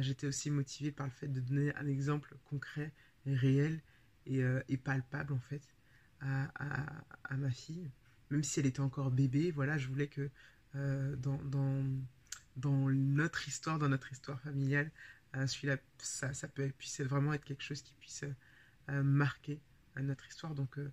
j'étais 0.00 0.26
aussi 0.26 0.50
motivée 0.50 0.92
par 0.92 1.06
le 1.06 1.12
fait 1.12 1.28
de 1.28 1.40
donner 1.40 1.74
un 1.76 1.86
exemple 1.88 2.36
concret 2.44 2.92
et 3.26 3.34
réel 3.34 3.80
et, 4.26 4.40
et 4.68 4.76
palpable, 4.76 5.32
en 5.32 5.40
fait, 5.40 5.62
à, 6.20 7.36
ma 7.36 7.50
fille. 7.50 7.90
Même 8.30 8.44
si 8.44 8.60
elle 8.60 8.66
était 8.66 8.80
encore 8.80 9.10
bébé, 9.10 9.50
voilà, 9.50 9.78
je 9.78 9.88
voulais 9.88 10.06
que 10.06 10.30
dans, 10.74 11.82
notre 12.56 13.48
histoire, 13.48 13.78
dans 13.78 13.88
notre 13.88 14.12
histoire 14.12 14.40
familiale, 14.40 14.90
celui-là, 15.46 15.78
ça, 15.98 16.48
peut, 16.48 16.70
puisse 16.78 17.00
vraiment 17.00 17.32
être 17.32 17.44
quelque 17.44 17.64
chose 17.64 17.82
qui 17.82 17.94
puisse 17.94 18.24
marqué 18.88 19.60
à 19.94 20.02
notre 20.02 20.26
histoire. 20.26 20.54
Donc, 20.54 20.78
euh, 20.78 20.82
euh, 20.82 20.90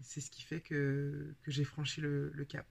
c'est 0.00 0.20
ce 0.20 0.30
qui 0.30 0.42
fait 0.42 0.60
que, 0.60 1.34
que 1.42 1.50
j'ai 1.50 1.64
franchi 1.64 2.00
le, 2.00 2.30
cap. 2.48 2.66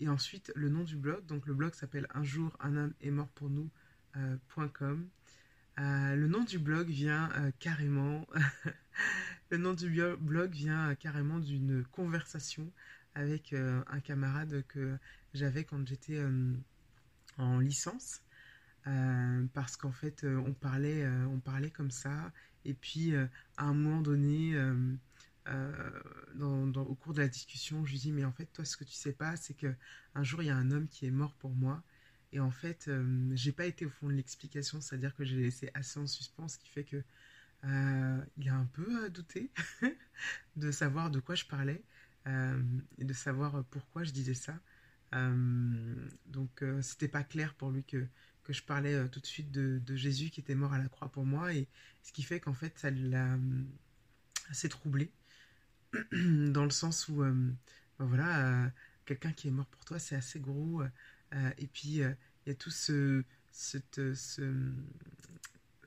Et 0.00 0.08
ensuite, 0.08 0.52
le 0.54 0.68
nom 0.68 0.84
du 0.84 0.96
blog. 0.96 1.24
Donc, 1.26 1.46
le 1.46 1.54
blog 1.54 1.74
s'appelle 1.74 2.06
Un 2.14 2.24
jour, 2.24 2.56
un 2.60 2.76
homme 2.76 2.94
est 3.00 3.10
mort 3.10 3.28
pour 3.28 3.50
nous.com. 3.50 5.08
Euh, 5.78 6.16
le 6.16 6.26
nom 6.28 6.44
du 6.44 6.58
blog 6.58 6.88
vient 6.88 7.30
carrément. 7.58 8.26
le 9.50 9.58
nom 9.58 9.74
du 9.74 9.90
blog 10.18 10.52
vient 10.52 10.94
carrément 10.94 11.38
d'une 11.38 11.84
conversation 11.84 12.70
avec 13.14 13.54
un 13.54 14.00
camarade 14.00 14.64
que 14.68 14.96
j'avais 15.32 15.64
quand 15.64 15.86
j'étais 15.86 16.22
en 17.38 17.58
licence. 17.60 18.22
parce 19.54 19.76
qu'en 19.76 19.92
fait, 19.92 20.24
on 20.24 20.52
parlait, 20.52 21.06
on 21.26 21.40
parlait 21.40 21.70
comme 21.70 21.90
ça, 21.90 22.32
et 22.66 22.74
puis, 22.74 23.14
euh, 23.14 23.26
à 23.56 23.66
un 23.66 23.74
moment 23.74 24.02
donné, 24.02 24.56
euh, 25.48 25.90
euh, 26.40 26.72
au 26.74 26.94
cours 26.94 27.14
de 27.14 27.20
la 27.20 27.28
discussion, 27.28 27.84
je 27.84 27.92
lui 27.92 27.98
dis, 27.98 28.12
mais 28.12 28.24
en 28.24 28.32
fait, 28.32 28.46
toi, 28.46 28.64
ce 28.64 28.76
que 28.76 28.84
tu 28.84 28.92
sais 28.92 29.12
pas, 29.12 29.36
c'est 29.36 29.54
que 29.54 29.74
un 30.14 30.22
jour, 30.22 30.42
il 30.42 30.46
y 30.46 30.50
a 30.50 30.56
un 30.56 30.70
homme 30.70 30.88
qui 30.88 31.06
est 31.06 31.10
mort 31.10 31.34
pour 31.34 31.54
moi. 31.54 31.82
Et 32.32 32.40
en 32.40 32.50
fait, 32.50 32.90
j'ai 33.32 33.52
pas 33.52 33.66
été 33.66 33.86
au 33.86 33.90
fond 33.90 34.08
de 34.08 34.12
l'explication, 34.12 34.80
c'est-à-dire 34.80 35.14
que 35.14 35.24
j'ai 35.24 35.36
laissé 35.36 35.70
assez 35.74 35.98
en 36.00 36.06
suspens, 36.06 36.48
ce 36.48 36.58
qui 36.58 36.68
fait 36.68 36.84
que 36.84 37.02
il 37.64 38.48
a 38.48 38.54
un 38.54 38.66
peu 38.66 39.08
douté 39.10 39.50
de 40.56 40.70
savoir 40.70 41.10
de 41.10 41.20
quoi 41.20 41.34
je 41.34 41.44
parlais 41.46 41.82
et 42.26 43.04
de 43.04 43.12
savoir 43.12 43.64
pourquoi 43.70 44.04
je 44.04 44.12
disais 44.12 44.34
ça. 44.34 44.58
donc 46.26 46.64
c'était 46.82 47.08
pas 47.08 47.22
clair 47.24 47.54
pour 47.54 47.70
lui 47.70 47.84
que, 47.84 48.06
que 48.42 48.52
je 48.52 48.62
parlais 48.62 49.08
tout 49.08 49.20
de 49.20 49.26
suite 49.26 49.50
de, 49.50 49.96
Jésus 49.96 50.30
qui 50.30 50.40
était 50.40 50.54
mort 50.54 50.74
à 50.74 50.78
la 50.78 50.88
croix 50.88 51.08
pour 51.08 51.24
moi 51.24 51.54
et 51.54 51.68
ce 52.02 52.12
qui 52.12 52.22
fait 52.22 52.40
qu'en 52.40 52.54
fait 52.54 52.78
ça 52.78 52.90
l'a 52.90 53.38
assez 54.50 54.68
troublé 54.68 55.10
dans 56.52 56.64
le 56.64 56.70
sens 56.70 57.08
où 57.08 57.22
ben 57.22 57.56
voilà 57.98 58.70
quelqu'un 59.04 59.32
qui 59.32 59.48
est 59.48 59.52
mort 59.52 59.66
pour 59.66 59.84
toi 59.84 59.98
c'est 59.98 60.16
assez 60.16 60.40
gros 60.40 60.82
et 61.58 61.66
puis 61.66 62.00
il 62.00 62.16
y 62.46 62.50
a 62.50 62.54
tout 62.54 62.70
ce 62.70 63.22
cette, 63.50 64.00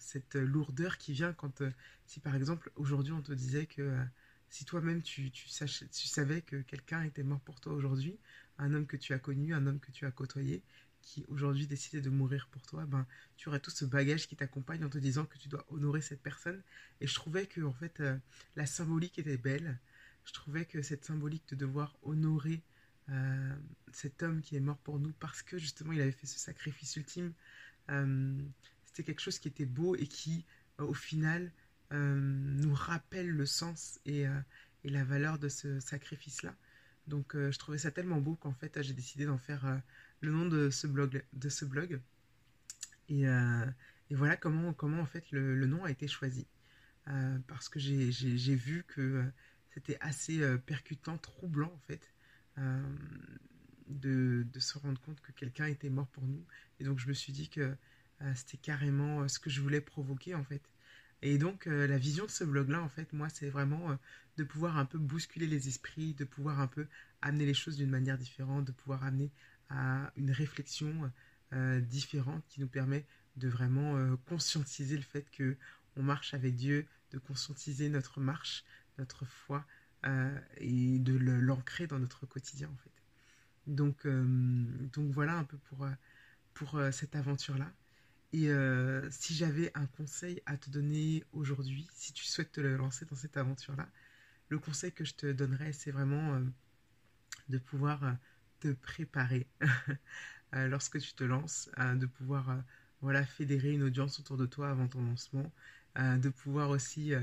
cette 0.10 0.36
lourdeur 0.36 0.98
qui 0.98 1.14
vient 1.14 1.34
quand, 1.34 1.62
euh, 1.62 1.72
si 2.08 2.20
par 2.20 2.36
exemple 2.36 2.72
aujourd'hui 2.76 3.14
on 3.14 3.22
te 3.22 3.32
disait 3.32 3.68
que 3.68 3.84
euh, 3.84 4.04
si 4.50 4.66
toi-même 4.66 5.04
tu, 5.04 5.30
tu, 5.30 5.48
tu, 5.48 6.08
savais 6.08 6.42
que 6.42 6.62
quelqu'un 6.64 7.04
était 7.04 7.22
mort 7.22 7.40
pour 7.42 7.60
toi 7.60 7.74
aujourd'hui, 7.74 8.18
un 8.58 8.74
homme 8.74 8.88
que 8.88 8.98
tu 8.98 9.14
as 9.14 9.20
connu, 9.20 9.54
un 9.54 9.68
homme 9.68 9.80
que 9.80 9.92
tu 9.92 10.08
as 10.08 10.12
côtoyé, 10.12 10.64
qui 11.04 11.26
aujourd'hui 11.30 11.68
décidait 11.68 12.02
de 12.02 12.10
mourir 12.10 12.48
pour 12.52 12.64
toi, 12.64 12.86
ben 12.88 13.06
tu 13.38 13.50
aurais 13.50 13.60
tout 13.60 13.70
ce 13.70 13.86
bagage 13.86 14.28
qui 14.28 14.36
t'accompagne 14.36 14.84
en 14.84 14.90
te 14.90 14.98
disant 14.98 15.26
que 15.26 15.38
tu 15.38 15.48
dois 15.48 15.66
honorer 15.70 16.02
cette 16.02 16.22
personne. 16.22 16.62
Et 17.02 17.08
je 17.08 17.14
trouvais 17.14 17.46
que 17.46 17.62
en 17.62 17.74
fait 17.74 18.00
euh, 18.00 18.18
la 18.56 18.66
symbolique 18.66 19.20
était 19.20 19.38
belle. 19.38 19.78
Je 20.30 20.34
trouvais 20.34 20.66
que 20.66 20.82
cette 20.82 21.06
symbolique 21.06 21.48
de 21.50 21.56
devoir 21.56 21.98
honorer 22.04 22.64
cet 23.92 24.22
homme 24.22 24.42
qui 24.42 24.56
est 24.56 24.60
mort 24.60 24.78
pour 24.78 25.00
nous 25.00 25.12
parce 25.20 25.42
que 25.42 25.58
justement 25.58 25.92
il 25.94 26.00
avait 26.00 26.12
fait 26.12 26.28
ce 26.28 26.38
sacrifice 26.38 26.96
ultime 26.96 27.34
c'était 28.90 29.04
quelque 29.04 29.22
chose 29.22 29.38
qui 29.40 29.48
était 29.48 29.66
beau 29.66 29.96
et 29.96 30.08
qui, 30.08 30.46
euh, 30.80 30.84
au 30.84 30.94
final, 30.94 31.52
euh, 31.94 32.20
nous 32.20 32.74
rappelle 32.74 33.30
le 33.30 33.46
sens 33.46 34.00
et, 34.06 34.28
euh, 34.28 34.40
la 34.84 35.04
valeur 35.04 35.38
de 35.38 35.48
ce 35.48 35.80
sacrifice-là. 35.80 36.56
Donc, 37.06 37.36
je 37.36 37.58
trouvais 37.58 37.80
ça 37.80 37.92
tellement 37.92 38.22
beau 38.22 38.36
qu'en 38.36 38.54
fait, 38.54 38.82
j'ai 38.82 38.94
décidé 38.94 39.26
d'en 39.26 39.38
faire 39.38 39.82
le 40.22 40.32
nom 40.32 40.46
de 40.46 40.70
ce 40.70 40.88
blog. 40.88 41.24
De 41.34 41.50
ce 41.50 41.66
blog. 41.66 42.00
Et, 43.10 43.26
voilà 44.12 44.38
comment, 44.38 44.74
comment, 44.74 45.02
en 45.02 45.06
fait, 45.06 45.32
le 45.32 45.66
nom 45.66 45.84
a 45.84 45.92
été 45.92 46.08
choisi. 46.08 46.48
parce 47.48 47.68
que 47.68 47.80
j'ai 47.80 48.56
vu 48.56 48.86
que 48.88 49.26
c'était 49.74 49.98
assez 50.02 50.42
percutant, 50.66 51.18
troublant, 51.18 51.72
en 51.74 51.80
fait. 51.88 52.02
De, 53.88 54.46
de, 54.54 54.60
se 54.60 54.78
rendre 54.78 55.02
compte 55.02 55.20
que 55.22 55.32
quelqu'un 55.32 55.66
était 55.66 55.90
mort 55.90 56.08
pour 56.08 56.24
nous. 56.24 56.46
Et 56.80 56.84
donc 56.84 57.00
je 57.00 57.08
me 57.08 57.14
suis 57.14 57.34
dit 57.34 57.50
que 57.50 57.76
euh, 58.22 58.34
c'était 58.36 58.58
carrément 58.58 59.22
euh, 59.22 59.28
ce 59.28 59.40
que 59.40 59.50
je 59.50 59.62
voulais 59.62 59.82
provoquer 59.82 60.36
en 60.36 60.44
fait. 60.44 60.62
Et 61.22 61.38
donc 61.38 61.68
euh, 61.68 61.88
la 61.88 61.98
vision 61.98 62.26
de 62.26 62.30
ce 62.30 62.44
blog-là, 62.44 62.82
en 62.82 62.90
fait, 62.90 63.14
moi, 63.14 63.30
c'est 63.30 63.50
vraiment 63.50 63.98
de 64.38 64.44
pouvoir 64.44 64.78
un 64.78 64.86
peu 64.86 64.98
bousculer 64.98 65.48
les 65.48 65.68
esprits, 65.68 66.14
de 66.14 66.26
pouvoir 66.26 66.60
un 66.60 66.68
peu 66.68 66.88
amener 67.22 67.46
les 67.46 67.54
choses 67.54 67.78
d'une 67.78 67.90
manière 67.90 68.18
différente, 68.18 68.66
de 68.66 68.72
pouvoir 68.72 69.04
amener 69.04 69.32
à 69.70 70.12
une 70.16 70.32
réflexion 70.32 71.12
différente 71.82 72.44
qui 72.48 72.62
nous 72.62 72.68
permet 72.68 73.06
de 73.36 73.50
vraiment 73.50 74.16
conscientiser 74.28 74.96
le 74.96 75.04
fait 75.04 75.30
que 75.32 75.58
on 75.96 76.04
marche 76.04 76.34
avec 76.34 76.56
Dieu, 76.56 76.86
de 77.12 77.18
conscientiser 77.18 77.90
notre 77.90 78.22
marche, 78.22 78.64
notre 79.00 79.26
foi 79.26 79.66
et 80.58 81.00
de 81.00 81.18
l'ancrer 81.18 81.88
dans 81.88 82.00
notre 82.00 82.26
quotidien 82.26 82.70
en 82.70 82.78
fait. 82.78 82.92
Donc, 83.68 84.08
donc 84.08 85.12
voilà 85.12 85.34
un 85.34 85.44
peu 85.44 85.58
pour, 85.58 85.88
pour 86.54 86.80
cette 86.92 87.16
aventure-là. 87.16 87.72
Et 88.32 88.50
euh, 88.50 89.08
si 89.10 89.34
j'avais 89.34 89.72
un 89.76 89.88
conseil 89.88 90.42
à 90.46 90.56
te 90.58 90.70
donner 90.70 91.24
aujourd'hui, 91.34 91.88
si 91.94 92.14
tu 92.14 92.26
souhaites 92.26 92.52
te 92.52 92.62
lancer 92.62 93.06
dans 93.06 93.16
cette 93.16 93.38
aventure-là, 93.38 93.90
le 94.50 94.60
conseil 94.60 94.92
que 94.92 95.04
je 95.04 95.16
te 95.16 95.32
donnerais, 95.32 95.74
c'est 95.74 95.92
vraiment 95.92 96.36
euh, 96.36 96.42
de 97.50 97.58
pouvoir 97.58 98.04
euh, 98.04 98.12
te 98.60 98.74
préparer 98.74 99.48
lorsque 100.54 101.00
tu 101.00 101.14
te 101.14 101.24
lances, 101.24 101.70
de 101.78 102.08
pouvoir 102.08 102.64
voilà, 103.02 103.24
fédérer 103.24 103.72
une 103.72 103.84
audience 103.84 104.20
autour 104.20 104.36
de 104.36 104.48
toi 104.48 104.72
avant 104.72 104.88
ton 104.88 105.02
lancement, 105.04 105.52
de 105.96 106.30
pouvoir 106.30 106.72
aussi 106.72 107.14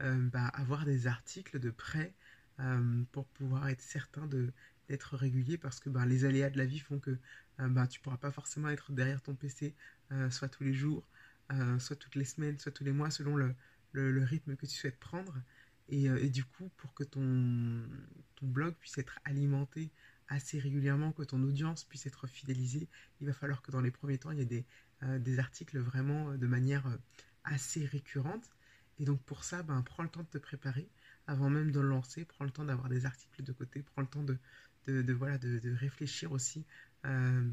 bah, 0.00 0.46
avoir 0.48 0.84
des 0.84 1.06
articles 1.06 1.58
de 1.58 1.70
prêt 1.70 2.12
pour 3.12 3.26
pouvoir 3.26 3.68
être 3.68 3.80
certain 3.80 4.26
d'être 4.26 5.16
régulier 5.16 5.58
parce 5.58 5.80
que 5.80 5.88
bah, 5.88 6.06
les 6.06 6.24
aléas 6.24 6.50
de 6.50 6.58
la 6.58 6.66
vie 6.66 6.78
font 6.80 6.98
que 6.98 7.18
bah, 7.58 7.86
tu 7.86 8.00
ne 8.00 8.02
pourras 8.02 8.16
pas 8.16 8.30
forcément 8.30 8.68
être 8.68 8.92
derrière 8.92 9.22
ton 9.22 9.34
PC 9.34 9.74
euh, 10.12 10.30
soit 10.30 10.48
tous 10.48 10.64
les 10.64 10.74
jours, 10.74 11.08
euh, 11.52 11.78
soit 11.78 11.96
toutes 11.96 12.14
les 12.14 12.24
semaines, 12.24 12.58
soit 12.58 12.72
tous 12.72 12.84
les 12.84 12.92
mois, 12.92 13.10
selon 13.10 13.36
le, 13.36 13.54
rythme 13.94 14.56
que 14.56 14.66
tu 14.66 14.74
souhaites 14.74 14.98
prendre. 14.98 15.34
Euh, 15.92 16.16
et, 16.16 16.28
du 16.28 16.44
coup, 16.44 16.70
pour 16.76 16.94
que 16.94 17.04
ton, 17.04 17.82
ton 18.36 18.46
blog 18.46 18.74
puisse 18.74 18.98
être 18.98 19.18
alimenté 19.24 19.90
assez 20.28 20.58
régulièrement, 20.58 21.12
que 21.12 21.22
ton 21.22 21.42
audience 21.42 21.84
puisse 21.84 22.06
être 22.06 22.26
fidélisée, 22.26 22.88
il 23.20 23.26
va 23.26 23.32
falloir 23.32 23.62
que 23.62 23.70
dans 23.70 23.80
les 23.80 23.90
premiers 23.90 24.18
temps, 24.18 24.30
il 24.30 24.38
y 24.38 24.42
ait 24.42 24.46
des, 24.46 24.64
des 25.20 25.38
articles 25.38 25.78
vraiment 25.78 26.34
de 26.34 26.46
manière 26.46 26.86
assez 27.44 27.84
récurrente. 27.84 28.50
Et 28.98 29.04
donc 29.04 29.20
pour 29.22 29.44
ça, 29.44 29.62
ben, 29.62 29.82
prends 29.82 30.02
le 30.02 30.08
temps 30.08 30.22
de 30.22 30.28
te 30.28 30.38
préparer 30.38 30.88
avant 31.26 31.50
même 31.50 31.70
de 31.70 31.80
le 31.80 31.88
lancer, 31.88 32.24
prends 32.24 32.44
le 32.44 32.50
temps 32.50 32.64
d'avoir 32.64 32.88
des 32.88 33.06
articles 33.06 33.42
de 33.42 33.52
côté, 33.52 33.82
prends 33.82 34.02
le 34.02 34.08
temps 34.08 34.22
de, 34.22 34.38
de, 34.86 35.12
voilà, 35.12 35.38
de, 35.38 35.58
de 35.58 35.72
réfléchir 35.72 36.32
aussi 36.32 36.64
euh, 37.06 37.50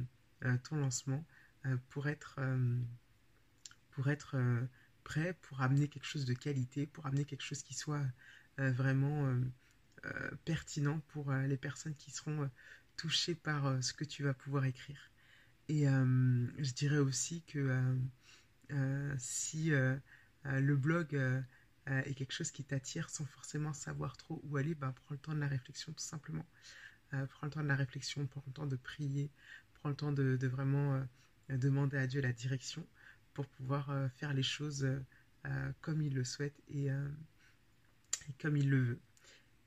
ton 0.64 0.78
lancement. 0.78 1.26
Euh, 1.66 1.78
pour 1.90 2.08
être, 2.08 2.36
euh, 2.40 2.80
pour 3.92 4.10
être 4.10 4.38
prêt, 5.04 5.38
pour 5.42 5.62
amener 5.62 5.88
quelque 5.88 6.06
chose 6.06 6.26
de 6.26 6.34
qualité, 6.34 6.88
pour 6.88 7.06
amener 7.06 7.26
quelque 7.26 7.44
chose 7.44 7.64
qui 7.64 7.74
soit 7.74 8.04
vraiment 8.58 9.36
pertinent 10.46 11.00
pour 11.08 11.32
les 11.32 11.58
personnes 11.58 11.96
qui 11.96 12.12
seront 12.12 12.50
touchées 12.98 13.36
par 13.36 13.84
ce 13.84 13.94
que 13.94 14.04
tu 14.04 14.24
vas 14.24 14.34
pouvoir 14.34 14.66
écrire. 14.66 15.12
Et 15.68 15.86
je 15.86 16.74
dirais 16.74 17.00
aussi 17.00 17.44
que 17.44 17.98
si 19.18 19.72
le 20.46 20.76
blog 20.76 21.16
est 21.86 22.14
quelque 22.14 22.34
chose 22.34 22.52
qui 22.52 22.64
t'attire 22.64 23.10
sans 23.10 23.26
forcément 23.26 23.74
savoir 23.74 24.18
trop 24.18 24.42
où 24.44 24.58
aller, 24.58 24.76
ben, 24.76 24.92
prends 24.92 25.14
le 25.14 25.18
temps 25.18 25.34
de 25.34 25.40
la 25.40 25.48
réflexion 25.48 25.92
tout 25.94 26.04
simplement. 26.04 26.46
prends 27.10 27.48
le 27.48 27.50
temps 27.50 27.64
de 27.64 27.68
la 27.68 27.76
réflexion, 27.76 28.26
prends 28.28 28.44
le 28.48 28.54
temps 28.54 28.68
de 28.68 28.76
prier, 28.76 29.30
prends 29.76 29.90
le 29.90 29.96
temps 29.96 30.12
de, 30.12 30.48
vraiment 30.48 31.04
demander 31.50 31.98
à 31.98 32.08
Dieu 32.08 32.22
la 32.22 32.34
direction 32.34 32.86
pour 33.34 33.48
pouvoir 33.48 33.90
euh, 33.90 34.08
faire 34.10 34.34
les 34.34 34.44
choses 34.44 34.84
euh, 35.46 35.72
comme 35.82 36.02
il 36.02 36.14
le 36.14 36.24
souhaite 36.24 36.60
et, 36.70 36.92
euh, 36.92 37.08
comme 38.40 38.58
il 38.58 38.70
le 38.70 38.82
veut. 38.82 39.00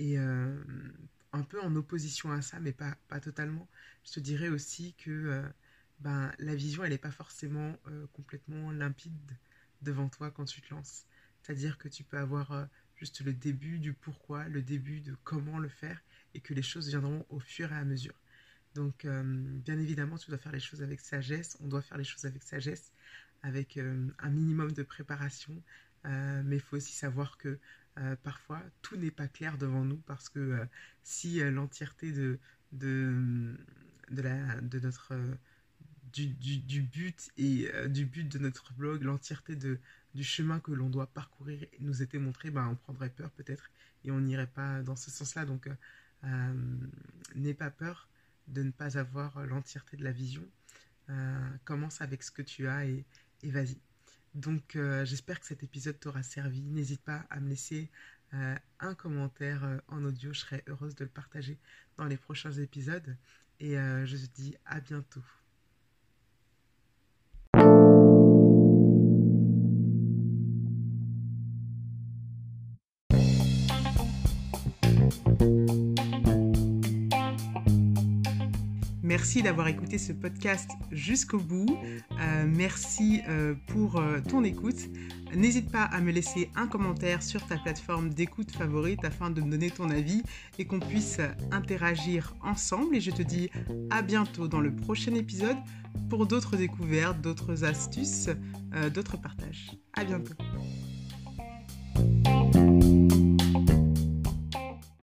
Et 0.00 0.19
un 0.19 1.43
peu 1.49 1.61
en 1.61 1.75
opposition 1.76 2.33
à 2.33 2.43
ça, 2.43 2.59
mais 2.59 2.73
pas, 2.73 2.97
pas 3.07 3.21
totalement, 3.21 3.69
je 4.04 4.12
te 4.12 4.21
dirais 4.21 4.49
aussi 4.49 4.95
que 4.95 5.45
ben, 6.00 6.33
la 6.40 6.57
vision, 6.57 6.83
elle 6.83 6.90
n'est 6.90 6.99
pas 6.99 7.12
forcément 7.12 7.76
complètement 8.12 8.73
limpide 8.73 9.14
devant 9.84 10.08
toi 10.08 10.30
quand 10.30 10.44
tu 10.44 10.60
te 10.60 10.74
lances. 10.74 11.04
C'est-à-dire 11.42 11.78
que 11.78 11.88
tu 11.88 12.04
peux 12.04 12.18
avoir 12.18 12.68
juste 12.96 13.20
le 13.20 13.32
début 13.32 13.78
du 13.78 13.92
pourquoi, 13.92 14.48
le 14.48 14.62
début 14.62 15.00
de 15.00 15.14
comment 15.24 15.58
le 15.58 15.68
faire, 15.68 16.00
et 16.34 16.40
que 16.40 16.54
les 16.54 16.62
choses 16.62 16.88
viendront 16.88 17.24
au 17.28 17.38
fur 17.38 17.72
et 17.72 17.76
à 17.76 17.84
mesure. 17.84 18.14
Donc, 18.74 19.04
euh, 19.04 19.22
bien 19.24 19.78
évidemment, 19.78 20.18
tu 20.18 20.30
dois 20.30 20.38
faire 20.38 20.52
les 20.52 20.60
choses 20.60 20.82
avec 20.82 21.00
sagesse. 21.00 21.56
On 21.60 21.68
doit 21.68 21.82
faire 21.82 21.96
les 21.98 22.04
choses 22.04 22.24
avec 22.24 22.42
sagesse, 22.42 22.92
avec 23.42 23.76
euh, 23.76 24.08
un 24.18 24.30
minimum 24.30 24.72
de 24.72 24.82
préparation. 24.82 25.62
Euh, 26.06 26.42
mais 26.44 26.56
il 26.56 26.60
faut 26.60 26.76
aussi 26.76 26.92
savoir 26.92 27.38
que 27.38 27.58
parfois, 28.24 28.60
tout 28.82 28.96
n'est 28.96 29.12
pas 29.12 29.28
clair 29.28 29.56
devant 29.56 29.84
nous 29.84 29.98
parce 29.98 30.28
que 30.28 30.66
si 31.04 31.38
l'entièreté 31.38 32.10
de, 32.10 32.40
de, 32.72 33.56
de 34.10 34.80
notre... 34.80 35.14
Du, 36.14 36.83
but 36.83 37.30
et 37.37 37.68
du 37.88 38.06
but 38.06 38.28
de 38.28 38.38
notre 38.38 38.73
blog, 38.75 39.02
l'entièreté 39.02 39.56
du 39.56 40.25
chemin 40.25 40.61
que 40.61 40.71
l'on 40.71 40.88
doit 40.88 41.09
parcourir 41.09 41.66
nous 41.80 42.02
était 42.02 42.18
montré, 42.18 42.50
ben, 42.50 42.68
on 42.68 42.76
prendrait 42.76 43.11
peur 43.11 43.30
peut-être 43.33 43.71
et 44.04 44.12
on 44.12 44.21
n'irait 44.21 44.47
pas 44.47 44.83
dans 44.83 44.97
ce 44.97 45.11
sens-là. 45.11 45.44
Donc, 45.44 45.68
n'aie 47.35 47.54
pas 47.54 47.71
peur 47.71 48.09
de 48.49 48.62
ne 48.62 48.71
pas 48.71 48.99
avoir 48.99 49.44
l'entièreté 49.47 49.97
de 49.97 50.04
la 50.04 50.12
vision. 50.12 50.47
Euh, 51.11 51.50
commence 51.64 52.00
avec 52.00 52.23
ce 52.23 52.30
que 52.30 52.42
tu 52.42 52.66
as 52.66 52.87
et, 52.87 53.04
vas-y. 53.42 53.76
Donc 54.35 54.75
euh, 54.75 55.04
j'espère 55.04 55.38
que 55.38 55.47
cet 55.47 55.62
épisode 55.62 55.99
t'aura 56.00 56.23
servi. 56.23 56.62
N'hésite 56.62 57.02
pas 57.02 57.25
à 57.30 57.40
me 57.40 57.49
laisser 57.49 57.90
euh, 58.33 58.56
un 58.80 58.94
commentaire 58.94 59.80
en 59.88 60.04
audio. 60.04 60.33
Je 60.33 60.40
serai 60.40 60.64
heureuse 60.66 60.94
de 60.94 61.04
le 61.04 61.11
partager 61.11 61.59
dans 61.97 62.06
les 62.06 62.16
prochains 62.16 62.52
épisodes. 62.52 63.16
Et 63.61 63.75
je 63.75 64.16
te 64.16 64.35
dis 64.35 64.56
à 64.66 64.80
bientôt. 64.80 65.23
Merci 79.04 79.42
d'avoir 79.42 79.68
écouté 79.68 79.99
ce 79.99 80.14
podcast 80.14 80.70
jusqu'au 80.90 81.38
bout. 81.38 81.78
Euh, 82.18 82.46
merci 82.49 83.20
euh, 83.28 83.54
pour 83.66 83.96
euh, 83.96 84.20
ton 84.26 84.42
écoute. 84.44 84.88
N'hésite 85.34 85.70
pas 85.70 85.82
à 85.82 86.00
me 86.00 86.11
laisser 86.11 86.50
un 86.56 86.66
commentaire 86.66 87.23
sur 87.23 87.46
ta 87.46 87.58
plateforme 87.58 88.08
d'écoute 88.08 88.50
favorite 88.50 89.04
afin 89.04 89.28
de 89.28 89.42
me 89.42 89.50
donner 89.50 89.70
ton 89.70 89.90
avis 89.90 90.23
et 90.58 90.64
qu'on 90.64 90.80
puisse 90.80 91.20
interagir 91.50 92.34
ensemble. 92.42 92.96
Et 92.96 93.00
je 93.02 93.11
te 93.11 93.20
dis 93.20 93.50
à 93.90 94.00
bientôt 94.00 94.49
dans 94.49 94.61
le 94.61 94.75
prochain 94.75 95.14
épisode 95.14 95.58
pour 96.08 96.26
d'autres 96.26 96.56
découvertes, 96.56 97.20
d'autres 97.20 97.62
astuces, 97.64 98.30
d'autres 98.94 99.18
partages. 99.18 99.73
À 99.92 100.04
bientôt. 100.04 100.32